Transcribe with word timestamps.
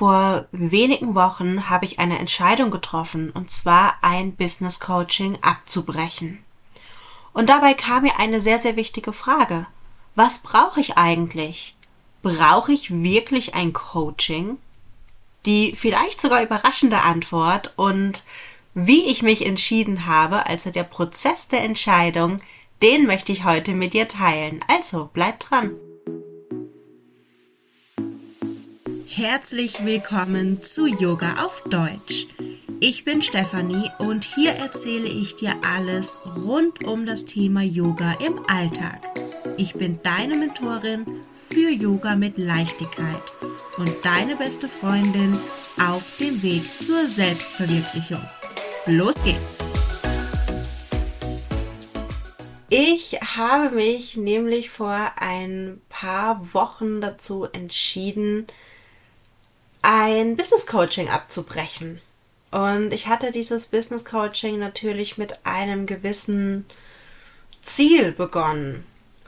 Vor 0.00 0.46
wenigen 0.50 1.14
Wochen 1.14 1.68
habe 1.68 1.84
ich 1.84 1.98
eine 1.98 2.18
Entscheidung 2.18 2.70
getroffen, 2.70 3.28
und 3.32 3.50
zwar 3.50 3.96
ein 4.00 4.34
Business 4.34 4.80
Coaching 4.80 5.36
abzubrechen. 5.42 6.42
Und 7.34 7.50
dabei 7.50 7.74
kam 7.74 8.04
mir 8.04 8.18
eine 8.18 8.40
sehr, 8.40 8.58
sehr 8.58 8.76
wichtige 8.76 9.12
Frage. 9.12 9.66
Was 10.14 10.38
brauche 10.38 10.80
ich 10.80 10.96
eigentlich? 10.96 11.76
Brauche 12.22 12.72
ich 12.72 12.90
wirklich 12.90 13.54
ein 13.54 13.74
Coaching? 13.74 14.56
Die 15.44 15.74
vielleicht 15.76 16.18
sogar 16.18 16.42
überraschende 16.42 17.02
Antwort 17.02 17.74
und 17.76 18.24
wie 18.72 19.04
ich 19.04 19.22
mich 19.22 19.44
entschieden 19.44 20.06
habe, 20.06 20.46
also 20.46 20.70
der 20.70 20.84
Prozess 20.84 21.48
der 21.48 21.62
Entscheidung, 21.62 22.40
den 22.80 23.06
möchte 23.06 23.32
ich 23.32 23.44
heute 23.44 23.74
mit 23.74 23.92
dir 23.92 24.08
teilen. 24.08 24.64
Also 24.66 25.10
bleib 25.12 25.40
dran. 25.40 25.72
Herzlich 29.12 29.84
willkommen 29.84 30.62
zu 30.62 30.86
Yoga 30.86 31.44
auf 31.44 31.64
Deutsch. 31.68 32.28
Ich 32.78 33.04
bin 33.04 33.22
Stefanie 33.22 33.90
und 33.98 34.22
hier 34.22 34.52
erzähle 34.52 35.08
ich 35.08 35.34
dir 35.34 35.56
alles 35.66 36.16
rund 36.36 36.84
um 36.84 37.06
das 37.06 37.24
Thema 37.24 37.62
Yoga 37.62 38.12
im 38.24 38.38
Alltag. 38.46 39.00
Ich 39.56 39.74
bin 39.74 39.98
deine 40.04 40.36
Mentorin 40.36 41.04
für 41.34 41.70
Yoga 41.70 42.14
mit 42.14 42.38
Leichtigkeit 42.38 43.22
und 43.78 43.92
deine 44.04 44.36
beste 44.36 44.68
Freundin 44.68 45.36
auf 45.76 46.16
dem 46.18 46.40
Weg 46.44 46.62
zur 46.80 47.08
Selbstverwirklichung. 47.08 48.22
Los 48.86 49.16
geht's! 49.24 49.74
Ich 52.68 53.18
habe 53.20 53.74
mich 53.74 54.16
nämlich 54.16 54.70
vor 54.70 55.14
ein 55.16 55.80
paar 55.88 56.54
Wochen 56.54 57.00
dazu 57.00 57.44
entschieden, 57.44 58.46
ein 59.82 60.36
Business 60.36 60.66
Coaching 60.66 61.08
abzubrechen. 61.08 62.00
Und 62.50 62.92
ich 62.92 63.06
hatte 63.06 63.30
dieses 63.30 63.68
Business 63.68 64.04
Coaching 64.04 64.58
natürlich 64.58 65.18
mit 65.18 65.46
einem 65.46 65.86
gewissen 65.86 66.66
Ziel 67.62 68.12
begonnen. 68.12 68.84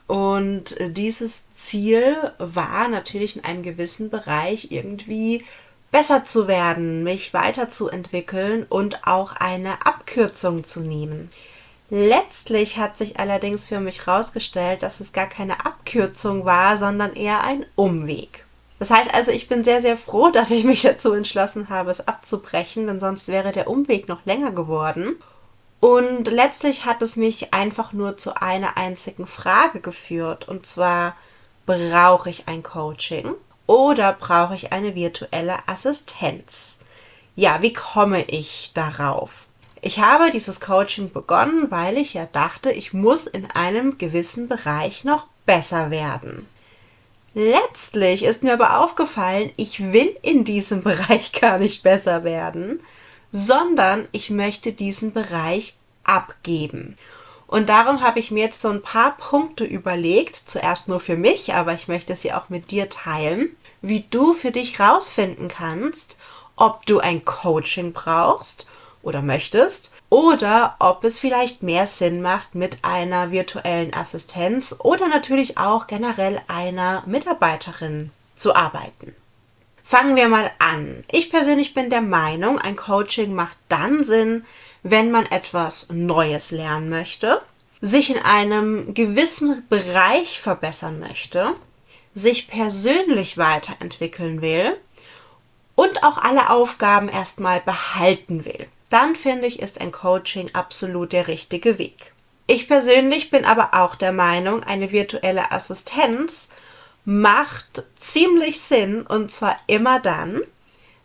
Und 0.07 0.77
dieses 0.81 1.53
Ziel 1.53 2.33
war 2.39 2.89
natürlich 2.89 3.37
in 3.37 3.45
einem 3.45 3.63
gewissen 3.63 4.11
Bereich 4.11 4.73
irgendwie 4.73 5.45
besser 5.91 6.25
zu 6.25 6.49
werden, 6.49 7.05
mich 7.05 7.33
weiterzuentwickeln 7.33 8.65
und 8.69 9.07
auch 9.07 9.33
eine 9.33 9.87
Abkürzung 9.87 10.65
zu 10.65 10.81
nehmen. 10.81 11.31
Letztlich 11.91 12.79
hat 12.79 12.97
sich 12.97 13.19
allerdings 13.19 13.69
für 13.69 13.79
mich 13.79 14.07
herausgestellt, 14.07 14.83
dass 14.83 15.01
es 15.01 15.13
gar 15.13 15.29
keine 15.29 15.65
Abkürzung 15.67 16.45
war, 16.45 16.79
sondern 16.79 17.15
eher 17.15 17.45
ein 17.45 17.67
Umweg. 17.77 18.47
Das 18.83 18.91
heißt 18.91 19.15
also, 19.15 19.31
ich 19.31 19.47
bin 19.47 19.63
sehr, 19.63 19.81
sehr 19.81 19.97
froh, 19.97 20.31
dass 20.31 20.51
ich 20.51 20.65
mich 20.65 20.83
dazu 20.83 21.13
entschlossen 21.13 21.69
habe, 21.69 21.93
es 21.93 22.09
abzubrechen, 22.09 22.89
denn 22.89 22.99
sonst 22.99 23.29
wäre 23.29 23.53
der 23.53 23.71
Umweg 23.71 24.09
noch 24.09 24.27
länger 24.27 24.51
geworden. 24.51 25.23
Und 25.79 26.27
letztlich 26.27 26.85
hat 26.85 27.01
es 27.01 27.15
mich 27.15 27.55
einfach 27.55 27.93
nur 27.93 28.17
zu 28.17 28.43
einer 28.43 28.77
einzigen 28.77 29.29
Frage 29.29 29.79
geführt, 29.79 30.49
und 30.49 30.67
zwar, 30.67 31.15
brauche 31.65 32.29
ich 32.29 32.49
ein 32.49 32.65
Coaching 32.65 33.35
oder 33.69 34.15
brauche 34.15 34.57
ich 34.57 34.73
eine 34.73 34.97
virtuelle 34.97 35.69
Assistenz? 35.69 36.81
Ja, 37.37 37.63
wie 37.63 37.75
komme 37.75 38.25
ich 38.25 38.73
darauf? 38.75 39.47
Ich 39.81 40.01
habe 40.01 40.33
dieses 40.33 40.61
Coaching 40.61 41.13
begonnen, 41.13 41.71
weil 41.71 41.99
ich 41.99 42.15
ja 42.15 42.27
dachte, 42.27 42.73
ich 42.73 42.93
muss 42.93 43.29
in 43.29 43.49
einem 43.49 43.97
gewissen 43.97 44.49
Bereich 44.49 45.05
noch 45.05 45.29
besser 45.47 45.93
werden. 45.93 46.49
Letztlich 47.35 48.25
ist 48.25 48.43
mir 48.43 48.53
aber 48.53 48.81
aufgefallen, 48.81 49.51
ich 49.57 49.93
will 49.93 50.17
in 50.23 50.45
diesem 50.45 50.83
Bereich 50.85 51.33
gar 51.33 51.59
nicht 51.59 51.83
besser 51.83 52.25
werden, 52.25 52.81
sondern 53.31 54.07
ich 54.13 54.31
möchte 54.31 54.73
diesen 54.73 55.13
Bereich 55.13 55.75
abgeben. 56.05 56.99
Und 57.47 57.69
darum 57.69 58.01
habe 58.01 58.19
ich 58.19 58.31
mir 58.31 58.45
jetzt 58.45 58.61
so 58.61 58.69
ein 58.69 58.83
paar 58.83 59.17
Punkte 59.17 59.65
überlegt, 59.65 60.37
zuerst 60.37 60.89
nur 60.89 61.01
für 61.01 61.17
mich, 61.17 61.53
aber 61.55 61.75
ich 61.75 61.89
möchte 61.89 62.17
sie 62.17 62.33
auch 62.33 62.49
mit 62.49 62.71
dir 62.71 62.89
teilen, 62.89 63.55
wie 63.83 64.05
du 64.11 64.33
für 64.33 64.51
dich 64.51 64.81
rausfinden 64.81 65.49
kannst, 65.49 66.19
ob 66.57 66.87
du 66.87 67.01
ein 67.01 67.25
Coaching 67.25 67.93
brauchst 67.93 68.67
oder 69.03 69.23
möchtest 69.23 69.95
oder 70.11 70.77
ob 70.79 71.05
es 71.05 71.19
vielleicht 71.19 71.63
mehr 71.63 71.87
Sinn 71.87 72.23
macht 72.23 72.55
mit 72.55 72.85
einer 72.85 73.31
virtuellen 73.31 73.95
Assistenz 73.95 74.77
oder 74.81 75.09
natürlich 75.09 75.59
auch 75.59 75.87
generell 75.87 76.41
einer 76.49 77.03
Mitarbeiterin 77.07 78.11
zu 78.37 78.55
arbeiten. 78.55 79.15
Fangen 79.83 80.17
wir 80.17 80.29
mal 80.29 80.51
an. 80.59 81.05
Ich 81.11 81.31
persönlich 81.31 81.75
bin 81.75 81.91
der 81.91 82.01
Meinung, 82.01 82.59
ein 82.59 82.77
Coaching 82.77 83.35
macht 83.35 83.57
dann 83.69 84.05
Sinn, 84.05 84.45
wenn 84.83 85.11
man 85.11 85.27
etwas 85.27 85.91
Neues 85.91 86.51
lernen 86.51 86.89
möchte, 86.89 87.43
sich 87.81 88.11
in 88.11 88.19
einem 88.19 88.95
gewissen 88.95 89.67
Bereich 89.69 90.41
verbessern 90.41 90.99
möchte, 91.01 91.55
sich 92.15 92.49
persönlich 92.49 93.39
weiterentwickeln 93.39 94.41
will 94.41 94.77
und 95.75 96.05
auch 96.05 96.19
alle 96.19 96.51
Aufgaben 96.51 97.09
erstmal 97.09 97.61
behalten 97.61 98.45
will 98.45 98.67
dann 98.93 99.17
finde 99.17 99.47
ich, 99.47 99.61
ist 99.61 99.81
ein 99.81 99.93
Coaching 99.93 100.51
absolut 100.53 101.13
der 101.13 101.29
richtige 101.29 101.79
Weg. 101.79 102.13
Ich 102.47 102.69
persönlich 102.69 103.31
bin 103.31 103.45
aber 103.45 103.71
auch 103.73 103.95
der 103.95 104.13
Meinung, 104.13 104.63
eine 104.63 104.93
virtuelle 104.93 105.53
Assistenz 105.53 106.51
macht 107.05 107.85
ziemlich 107.95 108.61
Sinn 108.61 109.03
und 109.03 109.31
zwar 109.31 109.57
immer 109.67 110.01
dann, 110.01 110.43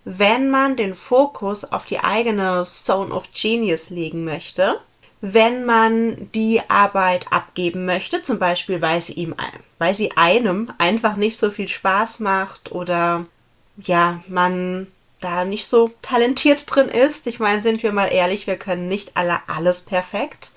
wenn 0.03 0.49
man 0.49 0.75
den 0.75 0.93
Fokus 0.93 1.71
auf 1.71 1.85
die 1.85 1.99
eigene 1.99 2.63
Zone 2.65 3.13
of 3.13 3.29
Genius 3.33 3.89
legen 3.89 4.23
möchte, 4.23 4.79
wenn 5.21 5.65
man 5.65 6.31
die 6.33 6.61
Arbeit 6.69 7.31
abgeben 7.31 7.85
möchte, 7.85 8.21
zum 8.21 8.39
Beispiel 8.39 8.81
weil 8.81 9.01
sie 9.01 9.13
ihm, 9.13 9.35
weil 9.79 9.95
sie 9.95 10.11
einem 10.15 10.71
einfach 10.77 11.15
nicht 11.15 11.37
so 11.37 11.49
viel 11.49 11.67
Spaß 11.67 12.19
macht 12.19 12.71
oder 12.71 13.25
ja, 13.77 14.21
man 14.27 14.87
da 15.19 15.45
nicht 15.45 15.65
so 15.65 15.91
talentiert 16.01 16.63
drin 16.67 16.89
ist. 16.89 17.27
Ich 17.27 17.39
meine, 17.39 17.61
sind 17.61 17.83
wir 17.83 17.91
mal 17.91 18.07
ehrlich, 18.07 18.47
wir 18.47 18.57
können 18.57 18.87
nicht 18.87 19.17
alle 19.17 19.39
alles 19.47 19.81
perfekt. 19.81 20.51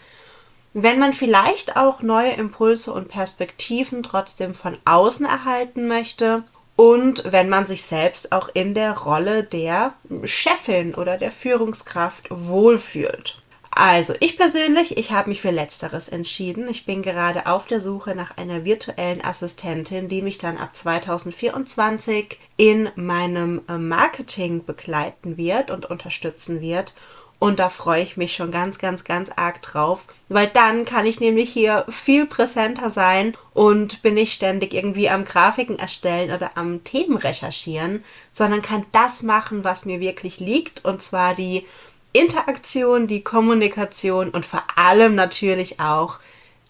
Wenn 0.72 0.98
man 0.98 1.12
vielleicht 1.12 1.76
auch 1.76 2.03
neue 2.03 2.32
Impulse 2.32 2.93
und 2.93 3.09
Perspektiven 3.09 4.03
trotzdem 4.03 4.54
von 4.54 4.78
außen 4.84 5.26
erhalten 5.26 5.88
möchte 5.88 6.44
und 6.76 7.25
wenn 7.26 7.48
man 7.48 7.66
sich 7.66 7.82
selbst 7.82 8.32
auch 8.32 8.48
in 8.54 8.75
der 8.75 8.97
Rolle 8.97 9.43
der 9.43 9.94
Chefin 10.25 10.94
oder 10.94 11.19
der 11.19 11.32
Führungskraft 11.32 12.28
wohlfühlt. 12.31 13.42
Also, 13.72 14.14
ich 14.19 14.36
persönlich, 14.36 14.97
ich 14.97 15.12
habe 15.12 15.28
mich 15.28 15.41
für 15.41 15.53
letzteres 15.53 16.08
entschieden. 16.08 16.69
Ich 16.69 16.86
bin 16.86 17.03
gerade 17.03 17.47
auf 17.47 17.66
der 17.66 17.81
Suche 17.81 18.16
nach 18.16 18.36
einer 18.36 18.64
virtuellen 18.64 19.25
Assistentin, 19.25 20.08
die 20.08 20.22
mich 20.22 20.38
dann 20.38 20.58
ab 20.58 20.75
2024 20.75 22.36
in 22.56 22.91
meinem 22.97 23.62
äh, 23.69 23.78
Marketing 23.78 24.64
begleiten 24.64 25.36
wird 25.36 25.70
und 25.70 25.86
unterstützen 25.86 26.60
wird. 26.60 26.94
Und 27.38 27.59
da 27.59 27.70
freue 27.70 28.03
ich 28.03 28.19
mich 28.19 28.34
schon 28.34 28.50
ganz, 28.50 28.78
ganz, 28.78 29.03
ganz 29.04 29.30
arg 29.34 29.62
drauf, 29.62 30.04
weil 30.28 30.48
dann 30.48 30.84
kann 30.84 31.06
ich 31.06 31.20
nämlich 31.20 31.50
hier 31.50 31.86
viel 31.88 32.26
präsenter 32.26 32.91
sein 32.91 33.34
und 33.54 34.03
bin 34.03 34.12
nicht 34.12 34.34
ständig 34.34 34.75
irgendwie 34.75 35.09
am 35.09 35.25
Grafiken 35.25 35.78
erstellen 35.78 36.32
oder 36.32 36.59
am 36.59 36.84
Themen 36.84 37.16
recherchieren, 37.16 38.04
sondern 38.30 38.60
kann 38.60 38.84
das 38.92 39.22
machen, 39.22 39.64
was 39.64 39.86
mir 39.86 40.00
wirklich 40.00 40.38
liegt, 40.38 40.84
und 40.84 41.00
zwar 41.00 41.34
die 41.34 41.64
Interaktion, 42.12 43.06
die 43.06 43.22
Kommunikation 43.22 44.31
und 44.31 44.44
vor 44.47 44.65
allem 44.76 45.15
natürlich 45.15 45.81
auch 45.81 46.19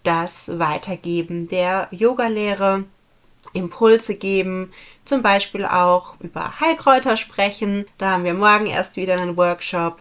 das 0.03 0.59
Weitergeben 0.59 1.47
der 1.47 1.87
Yogalehre, 1.91 2.83
Impulse 3.53 4.15
geben, 4.15 4.71
zum 5.03 5.21
Beispiel 5.21 5.65
auch 5.65 6.15
über 6.19 6.59
Heilkräuter 6.59 7.17
sprechen. 7.17 7.85
Da 7.97 8.11
haben 8.11 8.23
wir 8.23 8.33
morgen 8.33 8.67
erst 8.67 8.95
wieder 8.95 9.19
einen 9.19 9.35
Workshop. 9.35 9.99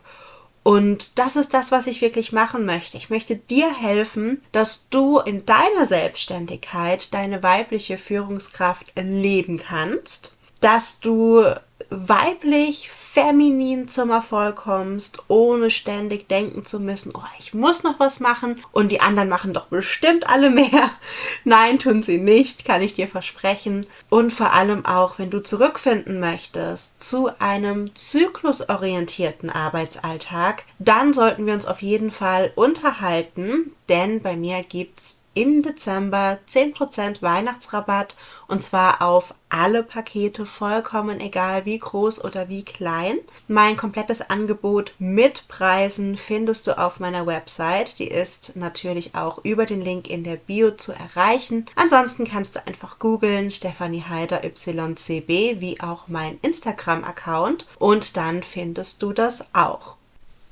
Und 0.62 1.18
das 1.18 1.36
ist 1.36 1.54
das, 1.54 1.72
was 1.72 1.86
ich 1.86 2.02
wirklich 2.02 2.32
machen 2.32 2.66
möchte. 2.66 2.98
Ich 2.98 3.08
möchte 3.08 3.36
dir 3.36 3.74
helfen, 3.74 4.42
dass 4.52 4.90
du 4.90 5.18
in 5.18 5.46
deiner 5.46 5.86
Selbstständigkeit 5.86 7.14
deine 7.14 7.42
weibliche 7.42 7.96
Führungskraft 7.96 8.92
leben 8.94 9.58
kannst, 9.58 10.36
dass 10.60 11.00
du 11.00 11.44
weiblich, 11.88 12.90
feminin 13.12 13.88
zum 13.88 14.10
Erfolg 14.10 14.54
kommst, 14.54 15.24
ohne 15.26 15.70
ständig 15.70 16.28
denken 16.28 16.64
zu 16.64 16.78
müssen, 16.78 17.10
oh, 17.12 17.24
ich 17.40 17.52
muss 17.52 17.82
noch 17.82 17.98
was 17.98 18.20
machen 18.20 18.62
und 18.70 18.92
die 18.92 19.00
anderen 19.00 19.28
machen 19.28 19.52
doch 19.52 19.66
bestimmt 19.66 20.30
alle 20.30 20.48
mehr. 20.48 20.90
Nein, 21.44 21.80
tun 21.80 22.04
sie 22.04 22.18
nicht, 22.18 22.64
kann 22.64 22.82
ich 22.82 22.94
dir 22.94 23.08
versprechen. 23.08 23.86
Und 24.10 24.32
vor 24.32 24.52
allem 24.52 24.86
auch, 24.86 25.18
wenn 25.18 25.30
du 25.30 25.42
zurückfinden 25.42 26.20
möchtest 26.20 27.02
zu 27.02 27.30
einem 27.40 27.96
zyklusorientierten 27.96 29.50
Arbeitsalltag, 29.50 30.64
dann 30.78 31.12
sollten 31.12 31.46
wir 31.46 31.54
uns 31.54 31.66
auf 31.66 31.82
jeden 31.82 32.12
Fall 32.12 32.52
unterhalten, 32.54 33.72
denn 33.88 34.22
bei 34.22 34.36
mir 34.36 34.62
gibt's 34.62 35.19
im 35.34 35.62
Dezember 35.62 36.38
10% 36.48 37.22
Weihnachtsrabatt 37.22 38.16
und 38.48 38.62
zwar 38.62 39.00
auf 39.00 39.34
alle 39.48 39.82
Pakete, 39.82 40.44
vollkommen 40.44 41.20
egal 41.20 41.64
wie 41.64 41.78
groß 41.78 42.24
oder 42.24 42.48
wie 42.48 42.64
klein. 42.64 43.18
Mein 43.46 43.76
komplettes 43.76 44.28
Angebot 44.28 44.92
mit 44.98 45.46
Preisen 45.48 46.16
findest 46.16 46.66
du 46.66 46.76
auf 46.78 47.00
meiner 47.00 47.26
Website. 47.26 47.98
Die 47.98 48.08
ist 48.08 48.56
natürlich 48.56 49.14
auch 49.14 49.38
über 49.44 49.66
den 49.66 49.82
Link 49.82 50.08
in 50.08 50.24
der 50.24 50.36
Bio 50.36 50.72
zu 50.72 50.92
erreichen. 50.92 51.66
Ansonsten 51.76 52.26
kannst 52.26 52.56
du 52.56 52.66
einfach 52.66 52.98
googeln 52.98 53.50
Stefanie 53.50 54.04
Heider 54.08 54.42
YCB 54.44 55.60
wie 55.60 55.80
auch 55.80 56.08
mein 56.08 56.38
Instagram-Account 56.42 57.66
und 57.78 58.16
dann 58.16 58.42
findest 58.42 59.02
du 59.02 59.12
das 59.12 59.54
auch. 59.54 59.96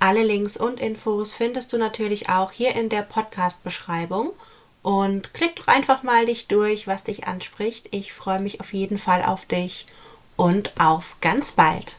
Alle 0.01 0.23
Links 0.23 0.57
und 0.57 0.79
Infos 0.79 1.33
findest 1.33 1.73
du 1.73 1.79
natürlich 1.79 2.29
auch 2.29 2.53
hier 2.53 2.77
in 2.77 2.89
der 2.89 3.03
Podcast-Beschreibung. 3.03 4.31
Und 4.83 5.35
klick 5.35 5.57
doch 5.57 5.67
einfach 5.67 6.03
mal 6.03 6.27
dich 6.27 6.47
durch, 6.47 6.87
was 6.87 7.05
dich 7.05 7.27
anspricht. 7.27 7.89
Ich 7.91 8.13
freue 8.13 8.41
mich 8.41 8.61
auf 8.61 8.73
jeden 8.73 8.99
Fall 8.99 9.23
auf 9.23 9.45
dich 9.45 9.87
und 10.37 10.81
auf 10.81 11.17
ganz 11.21 11.53
bald. 11.53 11.99